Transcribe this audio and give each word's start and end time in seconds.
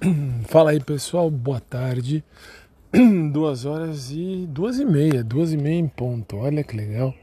Fala 0.48 0.72
aí 0.72 0.80
pessoal, 0.80 1.30
boa 1.30 1.60
tarde. 1.60 2.22
Duas 3.32 3.64
horas 3.64 4.10
e 4.10 4.46
duas 4.48 4.78
e 4.78 4.84
meia, 4.84 5.24
duas 5.24 5.52
e 5.52 5.56
meia 5.56 5.78
em 5.78 5.88
ponto. 5.88 6.36
Olha 6.36 6.62
que 6.62 6.76
legal. 6.76 7.14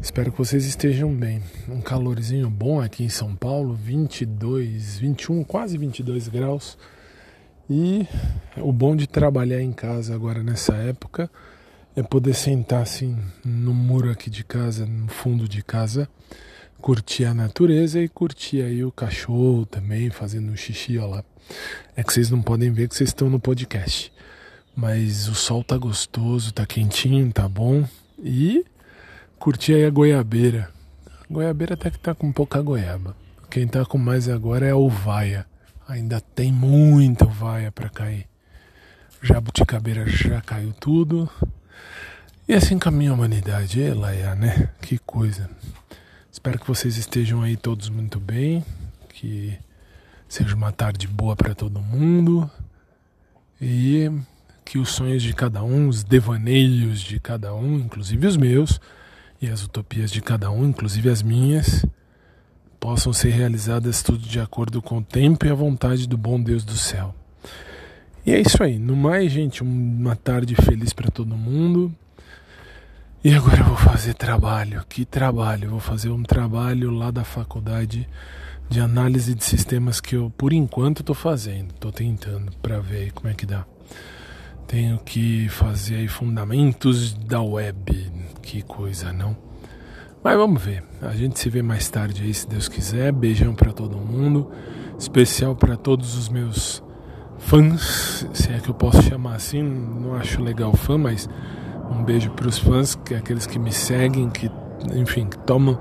Espero 0.00 0.30
que 0.30 0.38
vocês 0.38 0.64
estejam 0.64 1.14
bem. 1.14 1.42
Um 1.68 1.80
calorzinho 1.80 2.48
bom 2.50 2.80
aqui 2.80 3.04
em 3.04 3.08
São 3.08 3.34
Paulo, 3.34 3.74
22, 3.74 4.98
21, 4.98 5.44
quase 5.44 5.78
22 5.78 6.28
graus. 6.28 6.76
E 7.68 8.06
o 8.56 8.72
bom 8.72 8.94
de 8.94 9.06
trabalhar 9.06 9.62
em 9.62 9.72
casa 9.72 10.14
agora 10.14 10.42
nessa 10.42 10.74
época 10.74 11.30
é 11.96 12.02
poder 12.02 12.34
sentar 12.34 12.82
assim 12.82 13.16
no 13.44 13.72
muro 13.72 14.10
aqui 14.10 14.28
de 14.28 14.44
casa, 14.44 14.84
no 14.86 15.08
fundo 15.08 15.48
de 15.48 15.62
casa, 15.62 16.08
curtir 16.80 17.26
a 17.26 17.34
natureza 17.34 18.00
e 18.00 18.08
curtir 18.08 18.62
aí 18.62 18.84
o 18.84 18.90
cachorro 18.90 19.64
também, 19.66 20.10
fazendo 20.10 20.50
um 20.50 20.56
xixi, 20.56 20.98
ó 20.98 21.06
lá. 21.06 21.24
É 21.94 22.02
que 22.02 22.12
vocês 22.12 22.30
não 22.30 22.42
podem 22.42 22.72
ver 22.72 22.88
que 22.88 22.96
vocês 22.96 23.10
estão 23.10 23.30
no 23.30 23.38
podcast. 23.38 24.12
Mas 24.74 25.28
o 25.28 25.34
sol 25.34 25.62
tá 25.62 25.76
gostoso, 25.76 26.52
tá 26.52 26.64
quentinho, 26.64 27.30
tá 27.32 27.48
bom. 27.48 27.86
E 28.18 28.64
curti 29.38 29.74
aí 29.74 29.84
a 29.84 29.90
goiabeira. 29.90 30.70
A 31.06 31.32
goiabeira 31.32 31.74
até 31.74 31.90
que 31.90 31.98
tá 31.98 32.14
com 32.14 32.32
pouca 32.32 32.60
goiaba. 32.62 33.14
Quem 33.50 33.66
tá 33.66 33.84
com 33.84 33.98
mais 33.98 34.28
agora 34.28 34.66
é 34.66 34.70
a 34.70 34.76
uvaia. 34.76 35.46
Ainda 35.86 36.20
tem 36.20 36.52
muita 36.52 37.26
uvaia 37.26 37.70
para 37.70 37.88
cair. 37.88 38.26
Jabuticabeira 39.22 40.06
já 40.08 40.40
caiu 40.40 40.72
tudo. 40.72 41.28
E 42.48 42.54
assim 42.54 42.78
caminha 42.78 43.10
a 43.10 43.14
humanidade, 43.14 43.80
Elaia, 43.80 44.34
né? 44.34 44.70
Que 44.80 44.98
coisa. 44.98 45.50
Espero 46.32 46.60
que 46.60 46.66
vocês 46.66 46.96
estejam 46.96 47.42
aí 47.42 47.56
todos 47.56 47.88
muito 47.88 48.20
bem, 48.20 48.64
que 49.08 49.58
seja 50.28 50.54
uma 50.54 50.70
tarde 50.70 51.08
boa 51.08 51.34
para 51.34 51.56
todo 51.56 51.80
mundo 51.80 52.48
e 53.60 54.08
que 54.64 54.78
os 54.78 54.90
sonhos 54.90 55.24
de 55.24 55.32
cada 55.32 55.64
um, 55.64 55.88
os 55.88 56.04
devaneios 56.04 57.00
de 57.00 57.18
cada 57.18 57.52
um, 57.52 57.80
inclusive 57.80 58.24
os 58.28 58.36
meus, 58.36 58.80
e 59.42 59.48
as 59.48 59.64
utopias 59.64 60.08
de 60.12 60.22
cada 60.22 60.52
um, 60.52 60.68
inclusive 60.68 61.10
as 61.10 61.20
minhas, 61.20 61.84
possam 62.78 63.12
ser 63.12 63.30
realizadas 63.30 64.00
tudo 64.00 64.20
de 64.20 64.38
acordo 64.38 64.80
com 64.80 64.98
o 64.98 65.04
tempo 65.04 65.44
e 65.44 65.50
a 65.50 65.54
vontade 65.54 66.06
do 66.06 66.16
bom 66.16 66.40
Deus 66.40 66.64
do 66.64 66.76
céu. 66.76 67.12
E 68.24 68.30
é 68.32 68.40
isso 68.40 68.62
aí. 68.62 68.78
No 68.78 68.94
mais, 68.94 69.32
gente, 69.32 69.64
uma 69.64 70.14
tarde 70.14 70.54
feliz 70.54 70.92
para 70.92 71.10
todo 71.10 71.36
mundo. 71.36 71.92
E 73.22 73.34
agora 73.34 73.58
eu 73.60 73.66
vou 73.66 73.76
fazer 73.76 74.14
trabalho. 74.14 74.82
Que 74.88 75.04
trabalho? 75.04 75.68
Vou 75.68 75.78
fazer 75.78 76.08
um 76.08 76.22
trabalho 76.22 76.90
lá 76.90 77.10
da 77.10 77.22
faculdade 77.22 78.08
de 78.66 78.80
análise 78.80 79.34
de 79.34 79.44
sistemas 79.44 80.00
que 80.00 80.16
eu, 80.16 80.32
por 80.38 80.54
enquanto, 80.54 81.00
estou 81.00 81.14
fazendo. 81.14 81.70
Estou 81.74 81.92
tentando 81.92 82.50
para 82.62 82.80
ver 82.80 83.12
como 83.12 83.28
é 83.28 83.34
que 83.34 83.44
dá. 83.44 83.66
Tenho 84.66 84.98
que 85.00 85.50
fazer 85.50 85.96
aí 85.96 86.08
fundamentos 86.08 87.12
da 87.12 87.42
web. 87.42 88.10
Que 88.40 88.62
coisa, 88.62 89.12
não? 89.12 89.36
Mas 90.24 90.34
vamos 90.38 90.62
ver. 90.62 90.82
A 91.02 91.14
gente 91.14 91.38
se 91.38 91.50
vê 91.50 91.60
mais 91.60 91.90
tarde 91.90 92.22
aí, 92.22 92.32
se 92.32 92.48
Deus 92.48 92.68
quiser. 92.68 93.12
Beijão 93.12 93.54
para 93.54 93.70
todo 93.70 93.98
mundo. 93.98 94.50
Especial 94.98 95.54
para 95.54 95.76
todos 95.76 96.16
os 96.16 96.30
meus 96.30 96.82
fãs, 97.38 98.26
se 98.32 98.50
é 98.50 98.60
que 98.60 98.70
eu 98.70 98.74
posso 98.74 99.02
chamar 99.02 99.34
assim. 99.34 99.62
Não 99.62 100.14
acho 100.14 100.42
legal 100.42 100.72
fã, 100.74 100.96
mas 100.96 101.28
um 101.90 102.02
beijo 102.02 102.30
para 102.30 102.48
os 102.48 102.58
fãs, 102.58 102.94
que 102.94 103.14
é 103.14 103.18
aqueles 103.18 103.46
que 103.46 103.58
me 103.58 103.72
seguem, 103.72 104.30
que, 104.30 104.50
enfim, 104.94 105.26
que 105.26 105.38
tomam, 105.38 105.78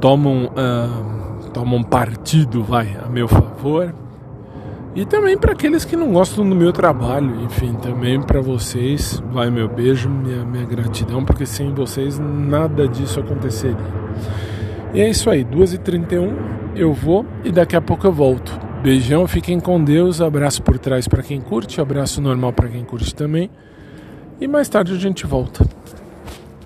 tomam, 0.00 0.46
uh, 0.46 1.50
tomam 1.50 1.82
partido, 1.82 2.62
vai, 2.62 2.96
a 3.02 3.08
meu 3.08 3.26
favor. 3.26 3.94
E 4.94 5.04
também 5.04 5.38
para 5.38 5.52
aqueles 5.52 5.84
que 5.84 5.96
não 5.96 6.12
gostam 6.12 6.48
do 6.48 6.54
meu 6.54 6.72
trabalho, 6.72 7.42
enfim, 7.42 7.74
também 7.74 8.20
para 8.20 8.40
vocês, 8.40 9.22
vai 9.30 9.50
meu 9.50 9.68
beijo, 9.68 10.08
minha, 10.08 10.44
minha 10.44 10.64
gratidão, 10.64 11.24
porque 11.24 11.46
sem 11.46 11.72
vocês 11.72 12.18
nada 12.18 12.88
disso 12.88 13.20
aconteceria. 13.20 13.76
E 14.92 15.00
é 15.00 15.08
isso 15.08 15.28
aí, 15.30 15.44
2h31 15.44 16.34
eu 16.74 16.92
vou 16.92 17.26
e 17.44 17.52
daqui 17.52 17.76
a 17.76 17.80
pouco 17.80 18.06
eu 18.06 18.12
volto. 18.12 18.58
Beijão, 18.82 19.26
fiquem 19.26 19.58
com 19.58 19.82
Deus, 19.82 20.20
abraço 20.20 20.62
por 20.62 20.78
trás 20.78 21.06
para 21.08 21.22
quem 21.22 21.40
curte, 21.40 21.80
abraço 21.80 22.20
normal 22.20 22.52
para 22.52 22.68
quem 22.68 22.84
curte 22.84 23.14
também. 23.14 23.50
E 24.40 24.46
mais 24.46 24.68
tarde 24.68 24.92
a 24.92 24.96
gente 24.96 25.26
volta. 25.26 25.66